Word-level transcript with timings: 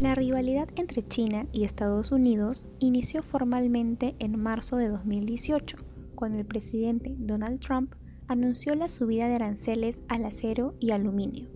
La 0.00 0.14
rivalidad 0.14 0.68
entre 0.76 1.02
China 1.02 1.48
y 1.52 1.64
Estados 1.64 2.12
Unidos 2.12 2.68
inició 2.78 3.20
formalmente 3.24 4.14
en 4.20 4.40
marzo 4.40 4.76
de 4.76 4.88
2018, 4.88 5.76
cuando 6.14 6.38
el 6.38 6.46
presidente 6.46 7.16
Donald 7.18 7.58
Trump 7.58 7.96
anunció 8.28 8.76
la 8.76 8.86
subida 8.86 9.26
de 9.26 9.34
aranceles 9.34 10.00
al 10.06 10.24
acero 10.24 10.76
y 10.78 10.92
aluminio. 10.92 11.48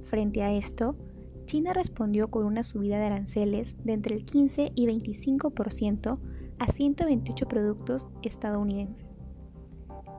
Frente 0.00 0.42
a 0.42 0.54
esto, 0.54 0.96
China 1.44 1.74
respondió 1.74 2.30
con 2.30 2.46
una 2.46 2.62
subida 2.62 2.98
de 2.98 3.04
aranceles 3.04 3.76
de 3.84 3.92
entre 3.92 4.16
el 4.16 4.24
15 4.24 4.72
y 4.74 4.86
25% 4.86 6.18
a 6.58 6.66
128 6.68 7.48
productos 7.48 8.08
estadounidenses. 8.22 9.20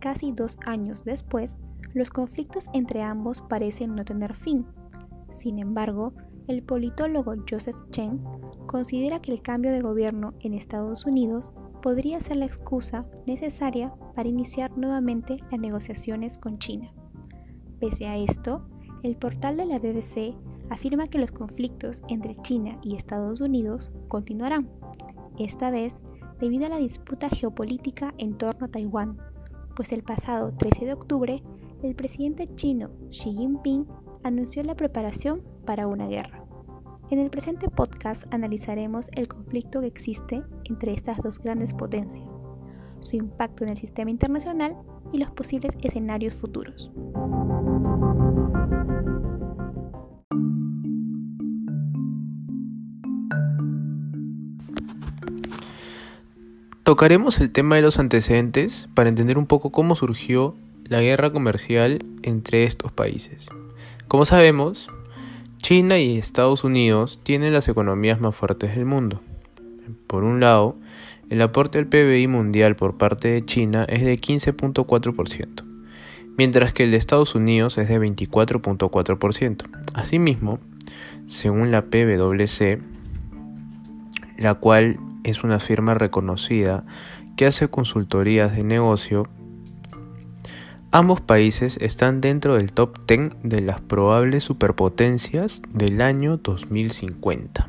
Casi 0.01 0.33
dos 0.33 0.59
años 0.67 1.03
después, 1.03 1.57
los 1.95 2.11
conflictos 2.11 2.67
entre 2.73 3.01
ambos 3.01 3.41
parecen 3.41 3.95
no 3.95 4.05
tener 4.05 4.35
fin. 4.35 4.67
Sin 5.33 5.57
embargo, 5.57 6.13
el 6.47 6.63
politólogo 6.63 7.33
Joseph 7.49 7.75
Chen 7.91 8.21
considera 8.65 9.21
que 9.21 9.31
el 9.31 9.41
cambio 9.41 9.71
de 9.71 9.81
gobierno 9.81 10.33
en 10.39 10.53
Estados 10.53 11.05
Unidos 11.05 11.51
podría 11.81 12.19
ser 12.21 12.37
la 12.37 12.45
excusa 12.45 13.05
necesaria 13.25 13.93
para 14.15 14.29
iniciar 14.29 14.77
nuevamente 14.77 15.37
las 15.51 15.59
negociaciones 15.59 16.37
con 16.37 16.59
China. 16.59 16.93
Pese 17.79 18.07
a 18.07 18.17
esto, 18.17 18.65
el 19.03 19.17
portal 19.17 19.57
de 19.57 19.65
la 19.65 19.79
BBC 19.79 20.35
afirma 20.69 21.07
que 21.07 21.19
los 21.19 21.31
conflictos 21.31 22.01
entre 22.07 22.37
China 22.41 22.79
y 22.81 22.95
Estados 22.95 23.41
Unidos 23.41 23.91
continuarán, 24.07 24.69
esta 25.37 25.71
vez 25.71 26.01
debido 26.39 26.65
a 26.65 26.69
la 26.69 26.77
disputa 26.77 27.29
geopolítica 27.29 28.13
en 28.17 28.37
torno 28.37 28.65
a 28.65 28.69
Taiwán, 28.69 29.17
pues 29.75 29.91
el 29.91 30.03
pasado 30.03 30.53
13 30.57 30.85
de 30.85 30.93
octubre 30.93 31.43
el 31.83 31.95
presidente 31.95 32.49
chino 32.55 32.91
Xi 33.09 33.33
Jinping 33.33 33.85
anunció 34.23 34.63
la 34.63 34.75
preparación 34.75 35.41
para 35.63 35.87
una 35.87 36.07
guerra. 36.07 36.43
En 37.09 37.19
el 37.19 37.29
presente 37.29 37.69
podcast 37.69 38.23
analizaremos 38.33 39.09
el 39.13 39.27
conflicto 39.27 39.81
que 39.81 39.87
existe 39.87 40.41
entre 40.63 40.93
estas 40.93 41.21
dos 41.21 41.39
grandes 41.39 41.73
potencias, 41.73 42.27
su 43.01 43.17
impacto 43.17 43.63
en 43.63 43.71
el 43.71 43.77
sistema 43.77 44.09
internacional 44.09 44.75
y 45.11 45.17
los 45.17 45.29
posibles 45.31 45.77
escenarios 45.81 46.33
futuros. 46.33 46.91
Tocaremos 56.83 57.39
el 57.39 57.51
tema 57.51 57.77
de 57.77 57.81
los 57.81 57.97
antecedentes 57.97 58.89
para 58.93 59.09
entender 59.09 59.37
un 59.37 59.47
poco 59.47 59.71
cómo 59.71 59.95
surgió 59.95 60.55
la 60.83 61.01
guerra 61.01 61.31
comercial 61.31 61.99
entre 62.23 62.65
estos 62.65 62.91
países. 62.91 63.47
Como 64.09 64.25
sabemos, 64.25 64.89
China 65.63 65.97
y 65.97 66.17
Estados 66.17 66.65
Unidos 66.65 67.21
tienen 67.23 67.53
las 67.53 67.69
economías 67.69 68.19
más 68.19 68.35
fuertes 68.35 68.75
del 68.75 68.83
mundo. 68.83 69.21
Por 70.07 70.25
un 70.25 70.41
lado, 70.41 70.75
el 71.29 71.41
aporte 71.41 71.79
al 71.79 71.87
PBI 71.87 72.27
mundial 72.27 72.75
por 72.75 72.97
parte 72.97 73.29
de 73.29 73.45
China 73.45 73.85
es 73.87 74.03
de 74.03 74.19
15.4%, 74.19 75.63
mientras 76.37 76.73
que 76.73 76.83
el 76.83 76.91
de 76.91 76.97
Estados 76.97 77.33
Unidos 77.33 77.77
es 77.77 77.87
de 77.87 77.97
24.4%. 77.97 79.63
Asimismo, 79.93 80.59
según 81.27 81.71
la 81.71 81.85
PwC, 81.85 82.81
la 84.37 84.55
cual 84.55 84.99
es 85.23 85.45
una 85.45 85.59
firma 85.59 85.93
reconocida 85.93 86.83
que 87.37 87.45
hace 87.45 87.69
consultorías 87.69 88.53
de 88.53 88.65
negocio 88.65 89.29
Ambos 90.95 91.21
países 91.21 91.77
están 91.81 92.21
dentro 92.21 92.53
del 92.53 92.71
top 92.71 92.99
10 93.07 93.37
de 93.41 93.61
las 93.61 93.81
probables 93.81 94.43
superpotencias 94.43 95.63
del 95.73 96.03
año 96.03 96.37
2050. 96.37 97.67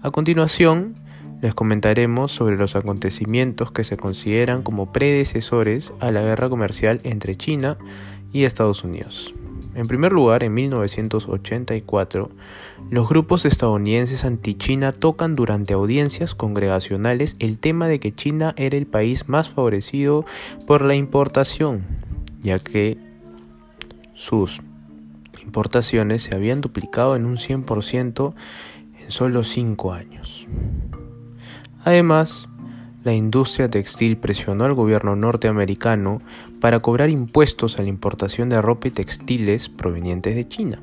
A 0.00 0.10
continuación, 0.10 0.94
les 1.42 1.54
comentaremos 1.56 2.30
sobre 2.30 2.56
los 2.56 2.76
acontecimientos 2.76 3.72
que 3.72 3.82
se 3.82 3.96
consideran 3.96 4.62
como 4.62 4.92
predecesores 4.92 5.92
a 5.98 6.12
la 6.12 6.22
guerra 6.22 6.48
comercial 6.48 7.00
entre 7.02 7.34
China 7.34 7.78
y 8.32 8.44
Estados 8.44 8.84
Unidos. 8.84 9.34
En 9.74 9.88
primer 9.88 10.12
lugar, 10.12 10.44
en 10.44 10.54
1984, 10.54 12.30
los 12.90 13.08
grupos 13.08 13.44
estadounidenses 13.44 14.24
anti-China 14.24 14.92
tocan 14.92 15.34
durante 15.34 15.74
audiencias 15.74 16.36
congregacionales 16.36 17.34
el 17.40 17.58
tema 17.58 17.88
de 17.88 17.98
que 17.98 18.14
China 18.14 18.54
era 18.56 18.76
el 18.76 18.86
país 18.86 19.28
más 19.28 19.50
favorecido 19.50 20.24
por 20.64 20.84
la 20.84 20.94
importación 20.94 22.08
ya 22.42 22.58
que 22.58 22.98
sus 24.14 24.60
importaciones 25.42 26.22
se 26.22 26.34
habían 26.34 26.60
duplicado 26.60 27.16
en 27.16 27.24
un 27.24 27.36
100% 27.36 28.34
en 29.00 29.10
solo 29.10 29.42
5 29.42 29.92
años. 29.92 30.46
Además, 31.84 32.48
la 33.02 33.14
industria 33.14 33.70
textil 33.70 34.18
presionó 34.18 34.64
al 34.64 34.74
gobierno 34.74 35.16
norteamericano 35.16 36.20
para 36.60 36.80
cobrar 36.80 37.08
impuestos 37.08 37.78
a 37.78 37.82
la 37.82 37.88
importación 37.88 38.50
de 38.50 38.60
ropa 38.60 38.88
y 38.88 38.90
textiles 38.90 39.70
provenientes 39.70 40.34
de 40.34 40.46
China, 40.46 40.82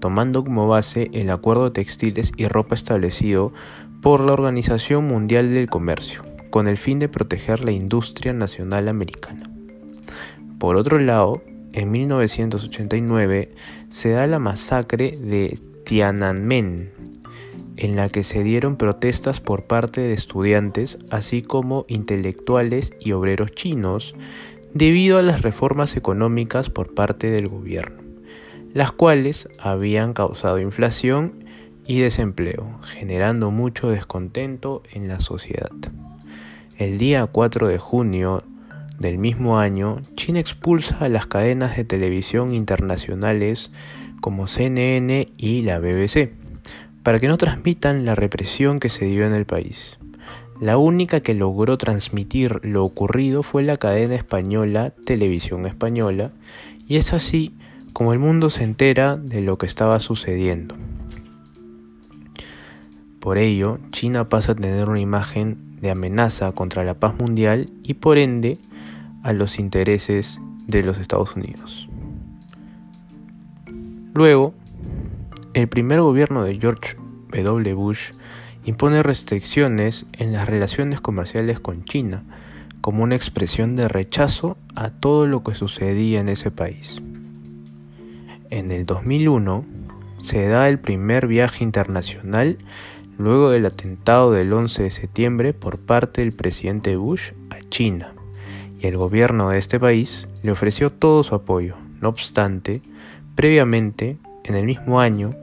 tomando 0.00 0.44
como 0.44 0.66
base 0.66 1.10
el 1.12 1.28
acuerdo 1.28 1.64
de 1.64 1.72
textiles 1.72 2.32
y 2.38 2.48
ropa 2.48 2.74
establecido 2.74 3.52
por 4.00 4.24
la 4.24 4.32
Organización 4.32 5.06
Mundial 5.06 5.52
del 5.52 5.68
Comercio, 5.68 6.24
con 6.50 6.66
el 6.68 6.78
fin 6.78 6.98
de 6.98 7.08
proteger 7.08 7.64
la 7.64 7.72
industria 7.72 8.32
nacional 8.32 8.88
americana. 8.88 9.51
Por 10.62 10.76
otro 10.76 11.00
lado, 11.00 11.42
en 11.72 11.90
1989 11.90 13.52
se 13.88 14.10
da 14.10 14.28
la 14.28 14.38
masacre 14.38 15.18
de 15.20 15.58
Tiananmen, 15.84 16.92
en 17.76 17.96
la 17.96 18.08
que 18.08 18.22
se 18.22 18.44
dieron 18.44 18.76
protestas 18.76 19.40
por 19.40 19.64
parte 19.64 20.02
de 20.02 20.12
estudiantes, 20.12 21.00
así 21.10 21.42
como 21.42 21.84
intelectuales 21.88 22.92
y 23.00 23.10
obreros 23.10 23.50
chinos, 23.50 24.14
debido 24.72 25.18
a 25.18 25.22
las 25.22 25.42
reformas 25.42 25.96
económicas 25.96 26.70
por 26.70 26.94
parte 26.94 27.28
del 27.32 27.48
gobierno, 27.48 28.00
las 28.72 28.92
cuales 28.92 29.48
habían 29.58 30.12
causado 30.12 30.60
inflación 30.60 31.44
y 31.88 31.98
desempleo, 31.98 32.78
generando 32.84 33.50
mucho 33.50 33.90
descontento 33.90 34.84
en 34.92 35.08
la 35.08 35.18
sociedad. 35.18 35.72
El 36.78 36.98
día 36.98 37.26
4 37.26 37.66
de 37.66 37.78
junio 37.78 38.44
del 39.02 39.18
mismo 39.18 39.58
año, 39.58 40.00
China 40.14 40.40
expulsa 40.40 40.96
a 40.98 41.08
las 41.10 41.26
cadenas 41.26 41.76
de 41.76 41.84
televisión 41.84 42.54
internacionales 42.54 43.70
como 44.20 44.46
CNN 44.46 45.26
y 45.36 45.62
la 45.62 45.80
BBC, 45.80 46.30
para 47.02 47.18
que 47.18 47.28
no 47.28 47.36
transmitan 47.36 48.04
la 48.06 48.14
represión 48.14 48.80
que 48.80 48.88
se 48.88 49.04
dio 49.04 49.26
en 49.26 49.34
el 49.34 49.44
país. 49.44 49.98
La 50.60 50.78
única 50.78 51.20
que 51.20 51.34
logró 51.34 51.76
transmitir 51.76 52.60
lo 52.62 52.84
ocurrido 52.84 53.42
fue 53.42 53.64
la 53.64 53.76
cadena 53.76 54.14
española 54.14 54.94
Televisión 55.04 55.66
Española, 55.66 56.30
y 56.86 56.96
es 56.96 57.12
así 57.12 57.56
como 57.92 58.12
el 58.12 58.20
mundo 58.20 58.48
se 58.48 58.62
entera 58.62 59.16
de 59.16 59.42
lo 59.42 59.58
que 59.58 59.66
estaba 59.66 59.98
sucediendo. 59.98 60.76
Por 63.18 63.38
ello, 63.38 63.78
China 63.90 64.28
pasa 64.28 64.52
a 64.52 64.54
tener 64.54 64.88
una 64.88 65.00
imagen 65.00 65.76
de 65.80 65.90
amenaza 65.90 66.52
contra 66.52 66.84
la 66.84 66.94
paz 66.94 67.18
mundial 67.18 67.66
y 67.82 67.94
por 67.94 68.18
ende 68.18 68.58
a 69.22 69.32
los 69.32 69.58
intereses 69.58 70.40
de 70.66 70.82
los 70.82 70.98
Estados 70.98 71.36
Unidos. 71.36 71.88
Luego, 74.14 74.54
el 75.54 75.68
primer 75.68 76.00
gobierno 76.00 76.44
de 76.44 76.58
George 76.58 76.96
W. 77.30 77.74
Bush 77.74 78.12
impone 78.64 79.02
restricciones 79.02 80.06
en 80.12 80.32
las 80.32 80.48
relaciones 80.48 81.00
comerciales 81.00 81.60
con 81.60 81.84
China 81.84 82.22
como 82.80 83.04
una 83.04 83.16
expresión 83.16 83.76
de 83.76 83.88
rechazo 83.88 84.56
a 84.74 84.90
todo 84.90 85.26
lo 85.26 85.42
que 85.42 85.54
sucedía 85.54 86.20
en 86.20 86.28
ese 86.28 86.50
país. 86.50 87.00
En 88.50 88.70
el 88.70 88.84
2001 88.84 89.64
se 90.18 90.46
da 90.46 90.68
el 90.68 90.78
primer 90.78 91.26
viaje 91.26 91.64
internacional 91.64 92.58
luego 93.18 93.50
del 93.50 93.66
atentado 93.66 94.32
del 94.32 94.52
11 94.52 94.82
de 94.84 94.90
septiembre 94.90 95.54
por 95.54 95.78
parte 95.78 96.20
del 96.20 96.32
presidente 96.32 96.96
Bush 96.96 97.32
a 97.50 97.60
China 97.68 98.14
el 98.82 98.96
gobierno 98.96 99.50
de 99.50 99.58
este 99.58 99.78
país 99.78 100.28
le 100.42 100.50
ofreció 100.52 100.90
todo 100.90 101.22
su 101.22 101.34
apoyo. 101.34 101.76
No 102.00 102.08
obstante, 102.08 102.82
previamente, 103.34 104.18
en 104.44 104.54
el 104.54 104.66
mismo 104.66 105.00
año, 105.00 105.34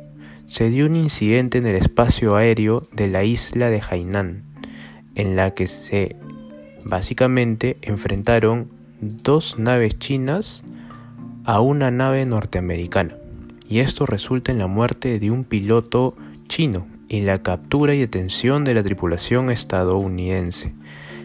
se 0.45 0.69
dio 0.69 0.85
un 0.85 0.95
incidente 0.95 1.59
en 1.59 1.67
el 1.67 1.75
espacio 1.75 2.35
aéreo 2.35 2.83
de 2.91 3.07
la 3.07 3.23
isla 3.23 3.69
de 3.69 3.81
Hainan, 3.81 4.43
en 5.15 5.35
la 5.35 5.53
que 5.53 5.67
se 5.67 6.15
básicamente 6.83 7.77
enfrentaron 7.81 8.69
dos 8.99 9.57
naves 9.57 9.97
chinas 9.99 10.63
a 11.45 11.61
una 11.61 11.91
nave 11.91 12.25
norteamericana, 12.25 13.15
y 13.67 13.79
esto 13.79 14.05
resulta 14.05 14.51
en 14.51 14.57
la 14.57 14.67
muerte 14.67 15.19
de 15.19 15.31
un 15.31 15.43
piloto 15.43 16.15
chino 16.47 16.87
y 17.07 17.21
la 17.21 17.41
captura 17.41 17.93
y 17.93 17.99
detención 17.99 18.65
de 18.65 18.73
la 18.73 18.83
tripulación 18.83 19.49
estadounidense. 19.49 20.73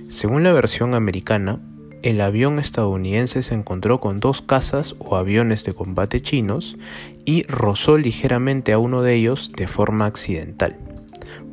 Según 0.09 0.43
la 0.43 0.53
versión 0.53 0.95
americana, 0.95 1.61
el 2.05 2.21
avión 2.21 2.59
estadounidense 2.59 3.43
se 3.43 3.55
encontró 3.55 3.99
con 3.99 4.21
dos 4.21 4.43
cazas 4.43 4.95
o 4.99 5.17
aviones 5.17 5.65
de 5.65 5.73
combate 5.73 6.21
chinos 6.21 6.77
y 7.25 7.45
rozó 7.45 7.97
ligeramente 7.97 8.75
a 8.75 8.79
uno 8.79 9.01
de 9.01 9.15
ellos 9.15 9.51
de 9.57 9.67
forma 9.67 10.05
accidental. 10.05 10.77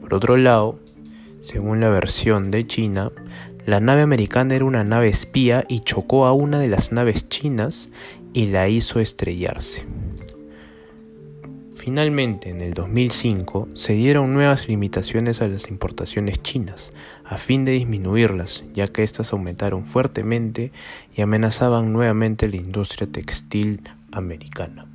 Por 0.02 0.14
otro 0.14 0.36
lado, 0.36 0.78
según 1.40 1.80
la 1.80 1.88
versión 1.88 2.52
de 2.52 2.68
China, 2.68 3.14
la 3.66 3.80
nave 3.80 4.02
americana 4.02 4.54
era 4.54 4.66
una 4.66 4.84
nave 4.84 5.08
espía 5.08 5.64
y 5.70 5.80
chocó 5.86 6.26
a 6.26 6.34
una 6.34 6.60
de 6.60 6.68
las 6.68 6.92
naves 6.92 7.30
chinas 7.30 7.90
y 8.34 8.48
la 8.48 8.68
hizo 8.68 9.00
estrellarse. 9.00 9.86
Finalmente, 11.84 12.52
en 12.52 12.62
el 12.62 12.76
2005, 12.76 13.70
se 13.74 13.94
dieron 13.94 14.36
nuevas 14.36 14.68
limitaciones 14.68 15.42
a 15.42 15.48
las 15.48 15.68
importaciones 15.70 16.40
chinas, 16.44 16.92
a 17.26 17.38
fin 17.38 17.66
de 17.66 17.72
disminuirlas, 17.72 18.64
ya 18.72 18.86
que 18.86 19.02
éstas 19.02 19.34
aumentaron 19.34 19.84
fuertemente 19.84 20.72
y 21.16 21.24
amenazaban 21.24 21.92
nuevamente 21.92 22.48
la 22.48 22.58
industria 22.58 23.12
textil 23.12 23.82
americana. 24.12 24.86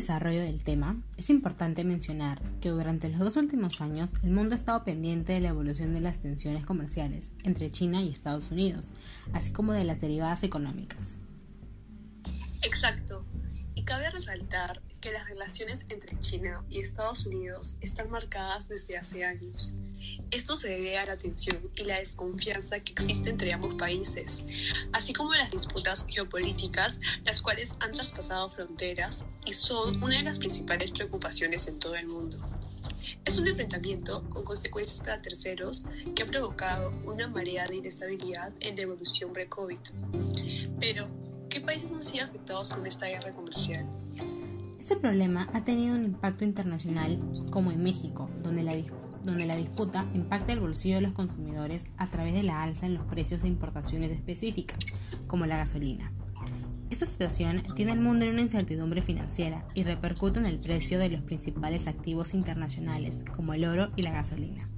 Desarrollo 0.00 0.40
del 0.40 0.64
tema, 0.64 0.96
es 1.16 1.28
importante 1.30 1.84
mencionar 1.84 2.40
que 2.60 2.70
durante 2.70 3.08
los 3.10 3.18
dos 3.18 3.36
últimos 3.36 3.80
años 3.80 4.10
el 4.22 4.30
mundo 4.30 4.54
ha 4.54 4.58
estado 4.58 4.82
pendiente 4.82 5.34
de 5.34 5.40
la 5.40 5.50
evolución 5.50 5.92
de 5.92 6.00
las 6.00 6.20
tensiones 6.20 6.64
comerciales 6.64 7.32
entre 7.44 7.70
China 7.70 8.02
y 8.02 8.08
Estados 8.08 8.50
Unidos, 8.50 8.88
así 9.34 9.52
como 9.52 9.72
de 9.72 9.84
las 9.84 10.00
derivadas 10.00 10.42
económicas. 10.42 11.16
Exacto. 12.62 13.24
Y 13.74 13.84
cabe 13.84 14.10
resaltar 14.10 14.82
que 15.00 15.12
las 15.12 15.28
relaciones 15.28 15.86
entre 15.90 16.18
China 16.20 16.64
y 16.68 16.80
Estados 16.80 17.26
Unidos 17.26 17.76
están 17.80 18.10
marcadas 18.10 18.68
desde 18.68 18.96
hace 18.96 19.24
años. 19.24 19.74
Esto 20.30 20.54
se 20.54 20.68
debe 20.68 20.98
a 20.98 21.06
la 21.06 21.16
tensión 21.16 21.58
y 21.74 21.84
la 21.84 21.98
desconfianza 21.98 22.78
que 22.80 22.92
existe 22.92 23.30
entre 23.30 23.52
ambos 23.52 23.74
países, 23.74 24.44
así 24.92 25.12
como 25.12 25.34
las 25.34 25.50
disputas 25.50 26.06
geopolíticas, 26.08 27.00
las 27.24 27.40
cuales 27.40 27.76
han 27.80 27.92
traspasado 27.92 28.48
fronteras 28.50 29.24
y 29.44 29.52
son 29.52 30.02
una 30.02 30.18
de 30.18 30.24
las 30.24 30.38
principales 30.38 30.90
preocupaciones 30.92 31.66
en 31.66 31.78
todo 31.78 31.96
el 31.96 32.06
mundo. 32.06 32.38
Es 33.24 33.38
un 33.38 33.46
enfrentamiento 33.48 34.22
con 34.28 34.44
consecuencias 34.44 35.00
para 35.00 35.20
terceros 35.20 35.84
que 36.14 36.22
ha 36.22 36.26
provocado 36.26 36.92
una 37.04 37.26
marea 37.28 37.64
de 37.66 37.76
inestabilidad 37.76 38.52
en 38.60 38.76
la 38.76 38.82
evolución 38.82 39.32
pre-COVID. 39.32 39.78
Pero, 40.78 41.06
¿qué 41.48 41.60
países 41.60 41.92
han 41.92 42.02
sido 42.02 42.24
afectados 42.24 42.70
con 42.70 42.86
esta 42.86 43.06
guerra 43.06 43.32
comercial? 43.34 43.86
Este 44.78 44.96
problema 44.96 45.48
ha 45.52 45.64
tenido 45.64 45.94
un 45.94 46.04
impacto 46.04 46.44
internacional 46.44 47.20
como 47.50 47.70
en 47.70 47.82
México, 47.82 48.30
donde 48.42 48.62
la, 48.62 48.74
donde 49.22 49.46
la 49.46 49.56
disputa 49.56 50.06
impacta 50.14 50.52
el 50.52 50.60
bolsillo 50.60 50.96
de 50.96 51.02
los 51.02 51.12
consumidores 51.12 51.86
a 51.96 52.08
través 52.08 52.34
de 52.34 52.42
la 52.42 52.62
alza 52.62 52.86
en 52.86 52.94
los 52.94 53.06
precios 53.06 53.42
de 53.42 53.48
importaciones 53.48 54.10
específicas, 54.12 55.02
como 55.26 55.46
la 55.46 55.56
gasolina. 55.56 56.12
Esta 56.90 57.06
situación 57.06 57.62
tiene 57.76 57.92
al 57.92 58.00
mundo 58.00 58.24
en 58.24 58.32
una 58.32 58.42
incertidumbre 58.42 59.02
financiera 59.02 59.64
y 59.74 59.84
repercute 59.84 60.40
en 60.40 60.46
el 60.46 60.58
precio 60.58 60.98
de 60.98 61.08
los 61.08 61.22
principales 61.22 61.86
activos 61.86 62.34
internacionales, 62.34 63.24
como 63.34 63.54
el 63.54 63.64
oro 63.64 63.90
y 63.96 64.02
la 64.02 64.10
gasolina 64.10 64.68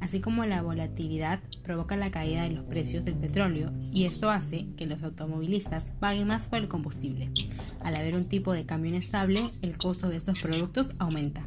así 0.00 0.20
como 0.20 0.44
la 0.46 0.62
volatilidad 0.62 1.40
provoca 1.62 1.96
la 1.96 2.10
caída 2.10 2.42
de 2.42 2.50
los 2.50 2.64
precios 2.64 3.04
del 3.04 3.14
petróleo 3.14 3.72
y 3.92 4.04
esto 4.04 4.30
hace 4.30 4.66
que 4.76 4.86
los 4.86 5.02
automovilistas 5.02 5.92
paguen 5.98 6.28
más 6.28 6.48
por 6.48 6.58
el 6.58 6.68
combustible. 6.68 7.30
Al 7.80 7.96
haber 7.96 8.14
un 8.14 8.28
tipo 8.28 8.52
de 8.52 8.66
cambio 8.66 8.90
inestable, 8.90 9.50
el 9.62 9.76
costo 9.78 10.08
de 10.08 10.16
estos 10.16 10.40
productos 10.40 10.92
aumenta. 10.98 11.46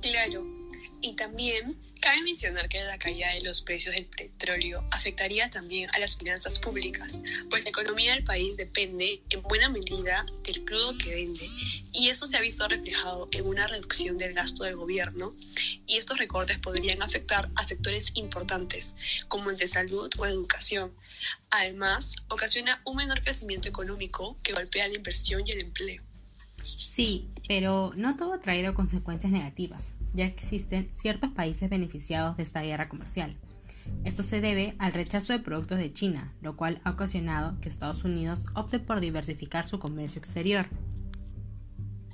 Claro, 0.00 0.57
y 1.00 1.14
también 1.14 1.76
Cabe 2.00 2.22
mencionar 2.22 2.68
que 2.68 2.82
la 2.84 2.98
caída 2.98 3.28
de 3.34 3.40
los 3.40 3.60
precios 3.62 3.94
del 3.94 4.06
petróleo 4.06 4.84
afectaría 4.92 5.50
también 5.50 5.90
a 5.94 5.98
las 5.98 6.16
finanzas 6.16 6.58
públicas, 6.58 7.20
pues 7.50 7.64
la 7.64 7.70
economía 7.70 8.14
del 8.14 8.22
país 8.22 8.56
depende 8.56 9.20
en 9.30 9.42
buena 9.42 9.68
medida 9.68 10.24
del 10.44 10.64
crudo 10.64 10.96
que 10.98 11.10
vende 11.10 11.48
y 11.92 12.08
eso 12.08 12.26
se 12.26 12.36
ha 12.36 12.40
visto 12.40 12.68
reflejado 12.68 13.28
en 13.32 13.46
una 13.46 13.66
reducción 13.66 14.16
del 14.16 14.32
gasto 14.32 14.62
del 14.62 14.76
gobierno 14.76 15.34
y 15.86 15.96
estos 15.96 16.18
recortes 16.18 16.58
podrían 16.60 17.02
afectar 17.02 17.50
a 17.56 17.64
sectores 17.64 18.12
importantes 18.14 18.94
como 19.26 19.50
el 19.50 19.56
de 19.56 19.66
salud 19.66 20.08
o 20.18 20.26
educación. 20.26 20.92
Además, 21.50 22.14
ocasiona 22.28 22.80
un 22.84 22.96
menor 22.98 23.22
crecimiento 23.24 23.68
económico 23.68 24.36
que 24.44 24.52
golpea 24.52 24.86
la 24.86 24.94
inversión 24.94 25.46
y 25.46 25.50
el 25.50 25.60
empleo. 25.60 26.02
Sí, 26.64 27.28
pero 27.48 27.92
no 27.96 28.16
todo 28.16 28.34
ha 28.34 28.40
traído 28.40 28.74
consecuencias 28.74 29.32
negativas 29.32 29.94
ya 30.14 30.24
existen 30.24 30.88
ciertos 30.92 31.30
países 31.30 31.70
beneficiados 31.70 32.36
de 32.36 32.42
esta 32.42 32.62
guerra 32.62 32.88
comercial. 32.88 33.36
Esto 34.04 34.22
se 34.22 34.40
debe 34.40 34.74
al 34.78 34.92
rechazo 34.92 35.32
de 35.32 35.38
productos 35.38 35.78
de 35.78 35.92
China, 35.92 36.32
lo 36.40 36.56
cual 36.56 36.80
ha 36.84 36.90
ocasionado 36.90 37.58
que 37.60 37.68
Estados 37.68 38.04
Unidos 38.04 38.42
opte 38.54 38.78
por 38.78 39.00
diversificar 39.00 39.66
su 39.66 39.78
comercio 39.78 40.18
exterior. 40.18 40.66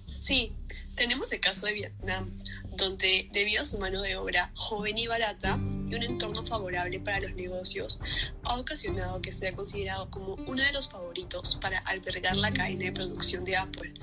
Sí, 0.06 0.52
tenemos 0.94 1.32
el 1.32 1.40
caso 1.40 1.66
de 1.66 1.72
Vietnam, 1.72 2.30
donde 2.76 3.28
debido 3.32 3.62
a 3.62 3.64
su 3.64 3.78
mano 3.78 4.02
de 4.02 4.16
obra 4.16 4.50
joven 4.54 4.98
y 4.98 5.06
barata 5.06 5.58
y 5.88 5.94
un 5.94 6.02
entorno 6.02 6.44
favorable 6.44 7.00
para 7.00 7.20
los 7.20 7.34
negocios, 7.34 8.00
ha 8.44 8.58
ocasionado 8.58 9.20
que 9.20 9.32
sea 9.32 9.54
considerado 9.54 10.10
como 10.10 10.34
uno 10.34 10.62
de 10.62 10.72
los 10.72 10.88
favoritos 10.88 11.56
para 11.60 11.78
albergar 11.80 12.36
la 12.36 12.52
cadena 12.52 12.84
de 12.84 12.92
producción 12.92 13.44
de 13.44 13.56
Apple. 13.56 13.94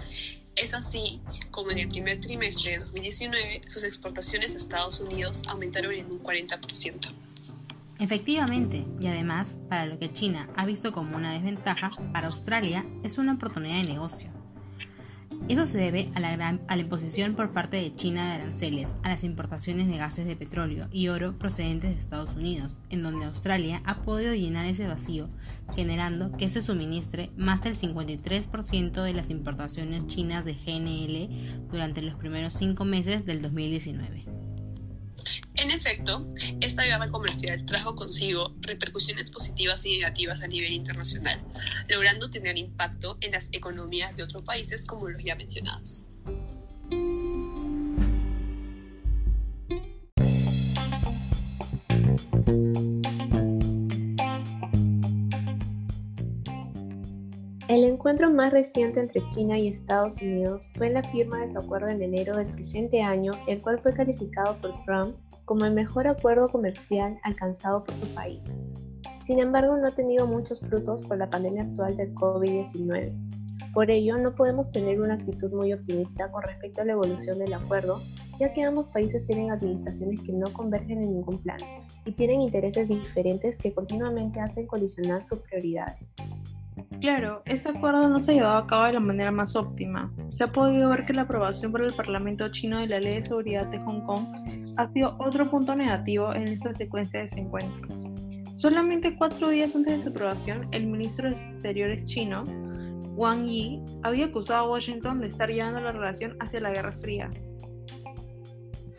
Es 0.56 0.74
así 0.74 1.22
como 1.50 1.72
en 1.72 1.80
el 1.80 1.88
primer 1.88 2.20
trimestre 2.20 2.72
de 2.72 2.80
2019 2.80 3.62
sus 3.68 3.84
exportaciones 3.84 4.54
a 4.54 4.58
Estados 4.58 5.00
Unidos 5.00 5.44
aumentaron 5.48 5.94
en 5.94 6.12
un 6.12 6.22
40%. 6.22 7.12
Efectivamente, 8.00 8.84
y 9.00 9.08
además, 9.08 9.56
para 9.70 9.86
lo 9.86 10.00
que 10.00 10.12
China 10.12 10.50
ha 10.56 10.66
visto 10.66 10.92
como 10.92 11.16
una 11.16 11.34
desventaja, 11.34 11.92
para 12.12 12.28
Australia 12.28 12.84
es 13.04 13.20
una 13.20 13.34
oportunidad 13.34 13.76
de 13.76 13.84
negocio. 13.84 14.41
Eso 15.52 15.66
se 15.66 15.78
debe 15.78 16.10
a 16.16 16.22
la, 16.22 16.80
imposición 16.80 17.36
por 17.36 17.52
parte 17.52 17.76
de 17.76 17.94
China 17.94 18.26
de 18.26 18.36
aranceles 18.36 18.96
a 19.04 19.10
las 19.10 19.26
importaciones 19.26 19.90
de 19.90 19.98
gases 19.98 20.26
de 20.26 20.38
petróleo 20.38 20.88
y 20.94 21.10
oro 21.10 21.38
procedentes 21.38 21.94
de 21.94 22.00
Estados 22.00 22.34
Unidos, 22.38 22.78
en 22.90 23.04
donde 23.04 23.26
Australia 23.26 23.82
ha 23.84 23.96
podido 23.96 24.34
llenar 24.34 24.66
ese 24.66 24.88
vacío, 24.88 25.28
generando 25.76 26.32
que 26.38 26.48
se 26.48 26.62
suministre 26.62 27.32
más 27.36 27.62
del 27.64 27.76
53% 27.76 29.04
de 29.04 29.14
las 29.14 29.30
importaciones 29.30 30.08
chinas 30.08 30.46
de 30.46 30.54
GNL 30.54 31.68
durante 31.70 32.02
los 32.02 32.16
primeros 32.16 32.54
cinco 32.54 32.86
meses 32.86 33.26
del 33.26 33.42
2019. 33.42 34.41
En 35.62 35.70
efecto, 35.70 36.26
esta 36.60 36.86
guerra 36.86 37.08
comercial 37.12 37.64
trajo 37.68 37.96
consigo 37.96 38.56
repercusiones 38.62 39.30
positivas 39.30 39.86
y 39.86 40.00
negativas 40.00 40.42
a 40.42 40.48
nivel 40.48 40.72
internacional, 40.72 41.40
logrando 41.88 42.32
tener 42.32 42.58
impacto 42.58 43.16
en 43.22 43.34
las 43.34 43.48
economías 43.52 44.16
de 44.16 44.24
otros 44.24 44.42
países 44.42 44.84
como 44.88 45.08
los 45.08 45.24
ya 45.24 45.36
mencionados. 45.36 46.08
El 57.68 57.84
encuentro 57.84 58.32
más 58.32 58.52
reciente 58.52 59.00
entre 59.00 59.22
China 59.28 59.60
y 59.60 59.68
Estados 59.68 60.20
Unidos 60.24 60.72
fue 60.74 60.90
la 60.90 61.04
firma 61.04 61.38
de 61.42 61.50
su 61.50 61.60
acuerdo 61.60 61.90
en 61.90 62.02
enero 62.02 62.36
del 62.36 62.48
presente 62.48 63.04
año, 63.04 63.34
el 63.48 63.62
cual 63.62 63.80
fue 63.80 63.94
calificado 63.94 64.58
por 64.58 64.80
Trump 64.80 65.16
como 65.52 65.66
el 65.66 65.74
mejor 65.74 66.08
acuerdo 66.08 66.48
comercial 66.48 67.20
alcanzado 67.24 67.84
por 67.84 67.94
su 67.96 68.08
país. 68.14 68.56
Sin 69.20 69.38
embargo, 69.38 69.76
no 69.76 69.86
ha 69.86 69.92
tenido 69.92 70.26
muchos 70.26 70.62
frutos 70.62 71.06
por 71.06 71.18
la 71.18 71.30
pandemia 71.30 71.64
actual 71.64 71.98
del 71.98 72.16
COVID-19. 72.16 73.12
Por 73.74 73.92
ello, 73.92 74.18
no 74.18 74.34
podemos 74.34 74.70
tener 74.70 75.02
una 75.02 75.16
actitud 75.16 75.52
muy 75.52 75.74
optimista 75.74 76.32
con 76.32 76.44
respecto 76.44 76.82
a 76.82 76.86
la 76.86 76.94
evolución 76.94 77.38
del 77.38 77.54
acuerdo, 77.54 78.02
ya 78.40 78.54
que 78.54 78.64
ambos 78.64 78.86
países 78.94 79.28
tienen 79.28 79.52
administraciones 79.52 80.22
que 80.22 80.32
no 80.32 80.54
convergen 80.54 81.04
en 81.04 81.16
ningún 81.16 81.38
plan 81.40 81.60
y 82.06 82.14
tienen 82.14 82.40
intereses 82.40 82.88
diferentes 82.88 83.58
que 83.58 83.74
continuamente 83.74 84.40
hacen 84.40 84.68
colisionar 84.68 85.26
sus 85.26 85.40
prioridades. 85.40 86.16
Claro, 87.02 87.42
este 87.46 87.70
acuerdo 87.70 88.08
no 88.08 88.20
se 88.20 88.32
ha 88.32 88.36
llevado 88.36 88.58
a 88.58 88.68
cabo 88.68 88.86
de 88.86 88.94
la 88.94 89.00
manera 89.00 89.32
más 89.32 89.56
óptima. 89.56 90.14
Se 90.30 90.44
ha 90.44 90.48
podido 90.48 90.90
ver 90.92 91.04
que 91.04 91.14
la 91.14 91.24
aprobación 91.24 91.72
por 91.72 91.82
el 91.82 91.94
Parlamento 91.94 92.48
chino 92.50 92.80
de 92.80 92.88
la 92.88 93.00
Ley 93.00 93.16
de 93.16 93.22
Seguridad 93.22 93.66
de 93.66 93.80
Hong 93.80 94.02
Kong 94.02 94.28
ha 94.78 94.92
sido 94.92 95.16
otro 95.20 95.50
punto 95.50 95.76
negativo 95.76 96.34
en 96.34 96.48
esta 96.48 96.74
secuencia 96.74 97.20
de 97.20 97.26
desencuentros. 97.26 98.08
Solamente 98.52 99.16
cuatro 99.16 99.50
días 99.50 99.76
antes 99.76 99.94
de 99.94 100.00
su 100.00 100.10
aprobación, 100.10 100.68
el 100.72 100.88
ministro 100.88 101.30
de 101.30 101.36
Exteriores 101.36 102.06
chino, 102.06 102.44
Wang 103.16 103.46
Yi, 103.46 103.82
había 104.04 104.26
acusado 104.26 104.66
a 104.66 104.70
Washington 104.72 105.22
de 105.22 105.28
estar 105.28 105.50
llevando 105.50 105.80
la 105.80 105.92
relación 105.92 106.36
hacia 106.40 106.62
la 106.62 106.72
Guerra 106.72 106.92
Fría, 106.92 107.30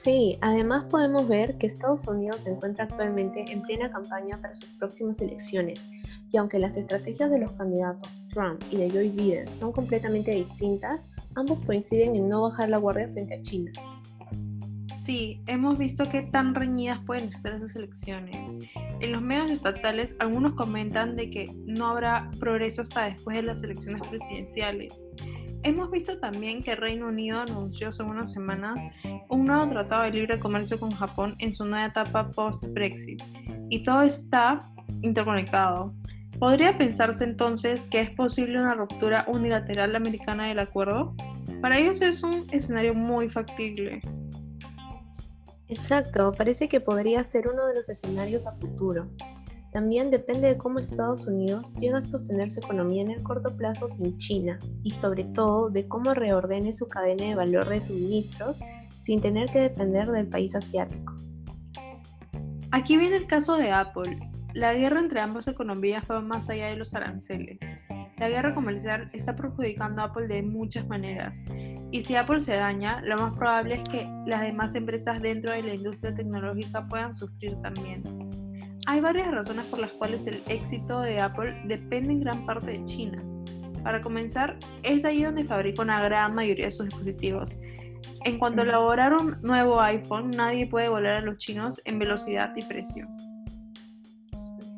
Sí, 0.02 0.37
además 0.41 0.87
podemos 0.91 1.29
ver 1.29 1.57
que 1.59 1.69
Estados 1.69 2.09
Unidos 2.09 2.41
se 2.43 2.50
encuentra 2.50 2.87
actualmente 2.87 3.45
en 3.47 3.62
plena 3.62 3.88
campaña 3.88 4.37
para 4.37 4.52
sus 4.57 4.69
próximas 4.71 5.21
elecciones, 5.21 5.87
y 6.33 6.37
aunque 6.38 6.59
las 6.59 6.76
estrategias 6.76 7.31
de 7.31 7.38
los 7.38 7.52
candidatos 7.52 8.25
Trump 8.31 8.61
y 8.73 8.79
de 8.79 8.91
Joe 8.91 9.11
Biden 9.11 9.49
son 9.49 9.71
completamente 9.71 10.33
distintas, 10.33 11.09
ambos 11.37 11.61
coinciden 11.67 12.17
en 12.17 12.29
no 12.29 12.43
bajar 12.43 12.69
la 12.71 12.79
guardia 12.79 13.11
frente 13.12 13.35
a 13.35 13.41
China. 13.43 13.71
Sí, 15.02 15.42
hemos 15.49 15.80
visto 15.80 16.09
qué 16.09 16.23
tan 16.23 16.54
reñidas 16.54 17.00
pueden 17.00 17.30
estar 17.30 17.52
esas 17.54 17.75
elecciones. 17.75 18.61
En 19.00 19.11
los 19.11 19.21
medios 19.21 19.50
estatales 19.50 20.14
algunos 20.21 20.52
comentan 20.52 21.16
de 21.16 21.28
que 21.28 21.52
no 21.66 21.88
habrá 21.88 22.30
progreso 22.38 22.82
hasta 22.82 23.06
después 23.06 23.37
de 23.37 23.42
las 23.42 23.64
elecciones 23.64 24.06
presidenciales. 24.06 25.09
Hemos 25.64 25.90
visto 25.90 26.21
también 26.21 26.62
que 26.62 26.76
Reino 26.76 27.09
Unido 27.09 27.40
anunció 27.40 27.88
hace 27.88 28.04
unas 28.04 28.32
semanas 28.32 28.80
un 29.28 29.44
nuevo 29.44 29.66
tratado 29.66 30.04
de 30.04 30.12
libre 30.12 30.38
comercio 30.38 30.78
con 30.78 30.92
Japón 30.92 31.35
en 31.40 31.52
su 31.52 31.64
nueva 31.64 31.87
etapa 31.87 32.30
post-Brexit. 32.30 33.21
Y 33.71 33.82
todo 33.82 34.02
está 34.02 34.61
interconectado. 35.00 35.92
¿Podría 36.38 36.78
pensarse 36.78 37.25
entonces 37.25 37.88
que 37.90 38.02
es 38.02 38.11
posible 38.11 38.61
una 38.61 38.75
ruptura 38.75 39.25
unilateral 39.26 39.97
americana 39.97 40.47
del 40.47 40.61
acuerdo? 40.61 41.16
Para 41.61 41.76
ellos 41.76 42.00
es 42.02 42.23
un 42.23 42.47
escenario 42.52 42.94
muy 42.94 43.28
factible. 43.28 44.00
Exacto, 45.73 46.35
parece 46.37 46.69
que 46.69 46.83
podría 46.83 47.25
ser 47.25 47.49
uno 47.49 47.67
de 47.67 47.75
los 47.75 47.88
escenarios 47.88 48.47
a 48.47 48.52
futuro. 48.52 49.09
También 49.73 50.11
depende 50.11 50.49
de 50.49 50.59
cómo 50.59 50.79
Estados 50.79 51.26
Unidos 51.26 51.73
llega 51.76 51.97
a 51.97 52.02
sostener 52.02 52.50
su 52.50 52.61
economía 52.61 53.00
en 53.00 53.11
el 53.11 53.23
corto 53.23 53.57
plazo 53.57 53.88
sin 53.88 54.19
China 54.19 54.59
y 54.83 54.91
sobre 54.91 55.25
todo 55.25 55.71
de 55.71 55.88
cómo 55.88 56.12
reordene 56.12 56.75
su 56.75 56.88
cadena 56.88 57.25
de 57.25 57.37
valor 57.37 57.71
de 57.71 57.81
suministros 57.81 58.61
sin 59.00 59.23
tener 59.23 59.49
que 59.50 59.61
depender 59.61 60.11
del 60.11 60.29
país 60.29 60.55
asiático. 60.55 61.14
Aquí 62.71 62.99
viene 62.99 63.17
el 63.17 63.26
caso 63.26 63.57
de 63.57 63.71
Apple. 63.71 64.19
La 64.52 64.75
guerra 64.75 65.00
entre 65.00 65.21
ambas 65.21 65.49
economías 65.49 66.05
va 66.11 66.21
más 66.21 66.50
allá 66.50 66.67
de 66.67 66.76
los 66.76 66.93
aranceles. 66.93 67.59
La 68.23 68.29
guerra 68.29 68.55
comercial 68.55 69.11
está 69.12 69.35
perjudicando 69.35 70.00
a 70.00 70.05
Apple 70.05 70.29
de 70.29 70.45
muchas 70.45 70.87
maneras. 70.87 71.45
Y 71.91 72.02
si 72.02 72.14
Apple 72.14 72.38
se 72.38 72.55
daña, 72.55 73.00
lo 73.02 73.17
más 73.19 73.37
probable 73.37 73.75
es 73.75 73.83
que 73.88 74.09
las 74.26 74.43
demás 74.43 74.76
empresas 74.76 75.21
dentro 75.21 75.50
de 75.50 75.64
la 75.64 75.75
industria 75.75 76.14
tecnológica 76.14 76.87
puedan 76.87 77.12
sufrir 77.12 77.61
también. 77.62 78.05
Hay 78.87 79.00
varias 79.00 79.29
razones 79.33 79.67
por 79.67 79.81
las 79.81 79.91
cuales 79.91 80.25
el 80.29 80.41
éxito 80.47 81.00
de 81.00 81.19
Apple 81.19 81.62
depende 81.64 82.12
en 82.12 82.21
gran 82.21 82.47
parte 82.47 82.71
de 82.71 82.85
China. 82.85 83.21
Para 83.83 84.00
comenzar, 84.00 84.57
es 84.85 85.05
ahí 85.05 85.25
donde 85.25 85.45
fabrica 85.45 85.83
una 85.83 86.00
gran 86.00 86.33
mayoría 86.33 86.67
de 86.67 86.71
sus 86.71 86.87
dispositivos. 86.87 87.61
En 88.25 88.38
cuanto 88.38 88.61
a 88.61 88.64
elaborar 88.64 89.14
un 89.14 89.37
nuevo 89.43 89.81
iPhone, 89.81 90.31
nadie 90.31 90.69
puede 90.69 90.88
volar 90.88 91.17
a 91.17 91.23
los 91.23 91.38
chinos 91.38 91.83
en 91.85 91.99
velocidad 91.99 92.52
y 92.55 92.62
precio. 92.62 93.05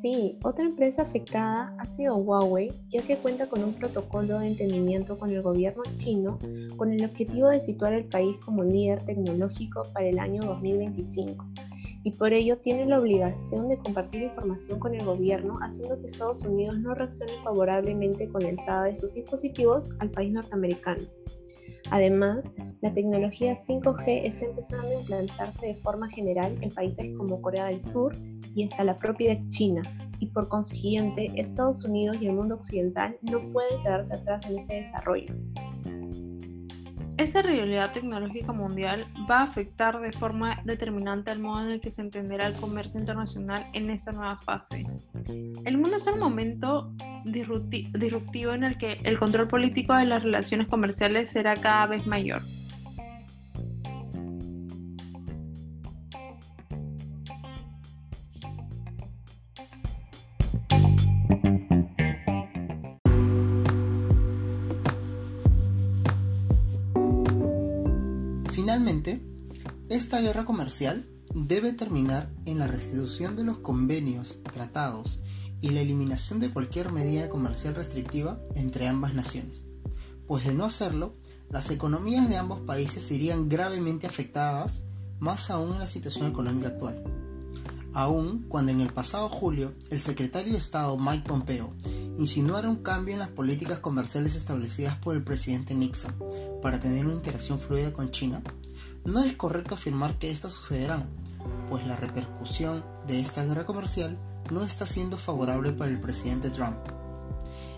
Sí, 0.05 0.37
otra 0.43 0.65
empresa 0.65 1.01
afectada 1.01 1.75
ha 1.79 1.85
sido 1.87 2.17
Huawei, 2.17 2.71
ya 2.89 3.01
que 3.01 3.17
cuenta 3.17 3.47
con 3.47 3.63
un 3.63 3.73
protocolo 3.73 4.37
de 4.37 4.49
entendimiento 4.49 5.17
con 5.17 5.31
el 5.31 5.41
gobierno 5.41 5.81
chino 5.95 6.37
con 6.77 6.93
el 6.93 7.03
objetivo 7.03 7.49
de 7.49 7.59
situar 7.59 7.93
el 7.93 8.05
país 8.05 8.37
como 8.45 8.63
líder 8.63 9.03
tecnológico 9.03 9.81
para 9.93 10.05
el 10.05 10.19
año 10.19 10.43
2025 10.43 11.43
y 12.03 12.11
por 12.11 12.33
ello 12.33 12.59
tiene 12.59 12.85
la 12.85 12.99
obligación 12.99 13.67
de 13.67 13.79
compartir 13.79 14.21
información 14.21 14.79
con 14.79 14.93
el 14.93 15.03
gobierno, 15.03 15.57
haciendo 15.63 15.99
que 15.99 16.05
Estados 16.05 16.39
Unidos 16.43 16.77
no 16.77 16.93
reaccione 16.93 17.33
favorablemente 17.43 18.29
con 18.29 18.43
la 18.43 18.49
entrada 18.49 18.83
de 18.83 18.95
sus 18.95 19.11
dispositivos 19.15 19.89
al 19.97 20.11
país 20.11 20.31
norteamericano. 20.31 21.01
Además, 21.91 22.53
la 22.81 22.93
tecnología 22.93 23.55
5G 23.55 24.25
está 24.25 24.45
empezando 24.45 24.87
a 24.87 25.01
implantarse 25.01 25.67
de 25.67 25.75
forma 25.75 26.09
general 26.09 26.57
en 26.61 26.69
países 26.69 27.15
como 27.17 27.41
Corea 27.41 27.65
del 27.65 27.81
Sur 27.81 28.15
y 28.55 28.63
hasta 28.63 28.83
la 28.83 28.95
propia 28.95 29.39
China, 29.49 29.81
y 30.19 30.27
por 30.27 30.47
consiguiente 30.47 31.31
Estados 31.35 31.83
Unidos 31.83 32.17
y 32.21 32.27
el 32.27 32.33
mundo 32.33 32.55
occidental 32.55 33.17
no 33.21 33.39
pueden 33.51 33.81
quedarse 33.83 34.13
atrás 34.13 34.45
en 34.49 34.59
este 34.59 34.75
desarrollo. 34.75 35.33
Esta 37.17 37.41
realidad 37.41 37.93
tecnológica 37.93 38.51
mundial 38.51 39.05
va 39.29 39.39
a 39.39 39.43
afectar 39.43 40.01
de 40.01 40.11
forma 40.11 40.61
determinante 40.65 41.31
al 41.31 41.39
modo 41.39 41.63
en 41.65 41.71
el 41.71 41.79
que 41.79 41.89
se 41.89 42.01
entenderá 42.01 42.47
el 42.47 42.55
comercio 42.55 42.99
internacional 42.99 43.67
en 43.71 43.89
esta 43.89 44.11
nueva 44.11 44.37
fase. 44.41 44.85
El 45.65 45.77
mundo 45.77 45.95
es 45.95 46.05
un 46.07 46.19
momento 46.19 46.91
disruptivo 47.23 48.51
en 48.51 48.65
el 48.65 48.77
que 48.77 48.99
el 49.03 49.17
control 49.17 49.47
político 49.47 49.93
de 49.93 50.05
las 50.05 50.23
relaciones 50.23 50.67
comerciales 50.67 51.29
será 51.29 51.55
cada 51.55 51.85
vez 51.87 52.05
mayor. 52.05 52.41
Finalmente, 68.75 69.21
esta 69.87 70.19
guerra 70.19 70.43
comercial 70.43 71.07
debe 71.33 71.71
terminar 71.71 72.29
en 72.43 72.59
la 72.59 72.67
restitución 72.67 73.37
de 73.37 73.45
los 73.45 73.59
convenios, 73.59 74.39
tratados 74.51 75.21
y 75.61 75.69
la 75.69 75.79
eliminación 75.79 76.41
de 76.41 76.51
cualquier 76.51 76.91
medida 76.91 77.29
comercial 77.29 77.73
restrictiva 77.73 78.37
entre 78.53 78.89
ambas 78.89 79.13
naciones, 79.13 79.63
pues 80.27 80.43
de 80.43 80.53
no 80.53 80.65
hacerlo, 80.65 81.15
las 81.49 81.71
economías 81.71 82.27
de 82.27 82.35
ambos 82.35 82.59
países 82.59 83.01
serían 83.01 83.47
gravemente 83.47 84.07
afectadas, 84.07 84.83
más 85.19 85.49
aún 85.51 85.71
en 85.71 85.79
la 85.79 85.87
situación 85.87 86.27
económica 86.27 86.67
actual. 86.67 87.01
Aún 87.93 88.43
cuando 88.49 88.73
en 88.73 88.81
el 88.81 88.91
pasado 88.91 89.29
julio 89.29 89.73
el 89.89 90.01
secretario 90.01 90.51
de 90.51 90.57
Estado 90.57 90.97
Mike 90.97 91.25
Pompeo 91.25 91.73
insinuara 92.17 92.69
un 92.69 92.83
cambio 92.83 93.13
en 93.13 93.19
las 93.19 93.29
políticas 93.29 93.79
comerciales 93.79 94.35
establecidas 94.35 94.97
por 94.97 95.15
el 95.15 95.23
presidente 95.23 95.73
Nixon 95.75 96.13
para 96.61 96.79
tener 96.79 97.05
una 97.05 97.13
interacción 97.13 97.59
fluida 97.59 97.93
con 97.93 98.11
China, 98.11 98.41
no 99.05 99.23
es 99.23 99.33
correcto 99.33 99.75
afirmar 99.75 100.17
que 100.17 100.31
éstas 100.31 100.53
sucederán, 100.53 101.07
pues 101.69 101.85
la 101.85 101.95
repercusión 101.95 102.83
de 103.07 103.19
esta 103.19 103.45
guerra 103.45 103.65
comercial 103.65 104.17
no 104.51 104.63
está 104.63 104.85
siendo 104.85 105.17
favorable 105.17 105.71
para 105.71 105.91
el 105.91 105.99
presidente 105.99 106.49
Trump. 106.49 106.77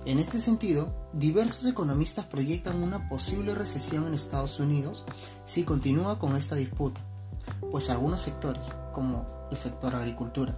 En 0.05 0.19
este 0.19 0.39
sentido, 0.39 0.95
diversos 1.11 1.65
economistas 1.65 2.25
proyectan 2.25 2.81
una 2.81 3.09
posible 3.09 3.53
recesión 3.53 4.07
en 4.07 4.13
Estados 4.13 4.59
Unidos 4.59 5.05
si 5.43 5.63
continúa 5.63 6.17
con 6.17 6.35
esta 6.37 6.55
disputa, 6.55 7.01
pues 7.71 7.89
algunos 7.89 8.21
sectores, 8.21 8.73
como 8.93 9.27
el 9.51 9.57
sector 9.57 9.95
agricultura, 9.95 10.57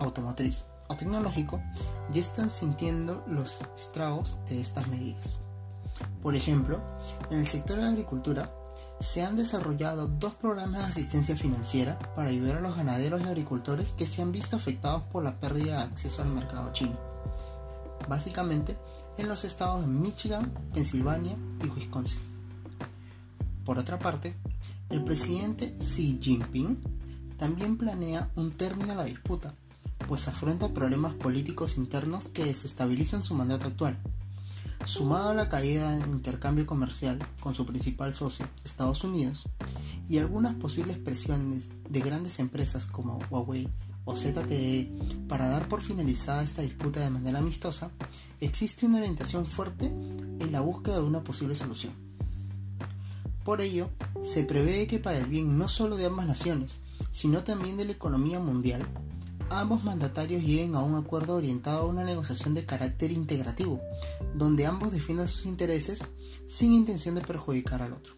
automotriz 0.00 0.64
o 0.88 0.96
tecnológico, 0.96 1.62
ya 2.12 2.20
están 2.20 2.50
sintiendo 2.50 3.24
los 3.26 3.62
estragos 3.74 4.38
de 4.50 4.60
estas 4.60 4.86
medidas. 4.88 5.38
Por 6.20 6.34
ejemplo, 6.34 6.80
en 7.30 7.38
el 7.38 7.46
sector 7.46 7.78
de 7.78 7.86
agricultura 7.86 8.52
se 9.00 9.22
han 9.22 9.34
desarrollado 9.34 10.08
dos 10.08 10.34
programas 10.34 10.82
de 10.82 10.88
asistencia 10.88 11.34
financiera 11.34 11.98
para 12.14 12.28
ayudar 12.28 12.56
a 12.56 12.60
los 12.60 12.76
ganaderos 12.76 13.22
y 13.22 13.24
agricultores 13.24 13.94
que 13.94 14.06
se 14.06 14.20
han 14.20 14.30
visto 14.30 14.56
afectados 14.56 15.02
por 15.04 15.24
la 15.24 15.38
pérdida 15.38 15.78
de 15.78 15.84
acceso 15.84 16.22
al 16.22 16.28
mercado 16.28 16.70
chino. 16.72 16.98
Básicamente 18.08 18.76
en 19.16 19.28
los 19.28 19.44
estados 19.44 19.80
de 19.80 19.86
Michigan, 19.86 20.52
Pensilvania 20.72 21.36
y 21.64 21.68
Wisconsin. 21.68 22.20
Por 23.64 23.78
otra 23.78 23.98
parte, 23.98 24.36
el 24.90 25.02
presidente 25.02 25.74
Xi 25.78 26.18
Jinping 26.20 26.78
también 27.38 27.78
planea 27.78 28.30
un 28.36 28.52
término 28.52 28.92
a 28.92 28.96
la 28.96 29.04
disputa, 29.04 29.54
pues 30.08 30.28
afronta 30.28 30.74
problemas 30.74 31.14
políticos 31.14 31.78
internos 31.78 32.28
que 32.28 32.44
desestabilizan 32.44 33.22
su 33.22 33.34
mandato 33.34 33.66
actual 33.66 33.98
sumado 34.84 35.30
a 35.30 35.34
la 35.34 35.48
caída 35.48 35.96
en 35.96 36.10
intercambio 36.10 36.66
comercial 36.66 37.18
con 37.40 37.54
su 37.54 37.66
principal 37.66 38.14
socio, 38.14 38.48
Estados 38.64 39.04
Unidos, 39.04 39.48
y 40.08 40.18
algunas 40.18 40.54
posibles 40.54 40.98
presiones 40.98 41.70
de 41.88 42.00
grandes 42.00 42.38
empresas 42.38 42.86
como 42.86 43.18
Huawei 43.30 43.68
o 44.04 44.16
ZTE 44.16 44.90
para 45.28 45.48
dar 45.48 45.68
por 45.68 45.82
finalizada 45.82 46.42
esta 46.42 46.62
disputa 46.62 47.00
de 47.00 47.10
manera 47.10 47.38
amistosa, 47.38 47.90
existe 48.40 48.86
una 48.86 48.98
orientación 48.98 49.46
fuerte 49.46 49.86
en 49.86 50.52
la 50.52 50.60
búsqueda 50.60 50.96
de 50.96 51.04
una 51.04 51.22
posible 51.22 51.54
solución. 51.54 51.92
Por 53.44 53.60
ello, 53.60 53.90
se 54.20 54.44
prevé 54.44 54.86
que 54.86 54.98
para 54.98 55.18
el 55.18 55.26
bien 55.26 55.56
no 55.56 55.68
solo 55.68 55.96
de 55.96 56.06
ambas 56.06 56.26
naciones, 56.26 56.80
sino 57.10 57.42
también 57.42 57.76
de 57.76 57.84
la 57.84 57.92
economía 57.92 58.38
mundial, 58.38 58.86
ambos 59.50 59.84
mandatarios 59.84 60.42
lleguen 60.42 60.74
a 60.74 60.82
un 60.82 60.94
acuerdo 60.94 61.36
orientado 61.36 61.80
a 61.80 61.86
una 61.86 62.04
negociación 62.04 62.54
de 62.54 62.64
carácter 62.64 63.12
integrativo, 63.12 63.80
donde 64.34 64.66
ambos 64.66 64.92
defiendan 64.92 65.28
sus 65.28 65.46
intereses 65.46 66.08
sin 66.46 66.72
intención 66.72 67.14
de 67.14 67.20
perjudicar 67.20 67.82
al 67.82 67.92
otro. 67.92 68.14